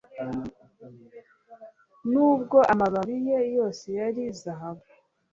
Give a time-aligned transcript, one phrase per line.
[2.11, 4.85] nubwo amababi ye yose ari zahabu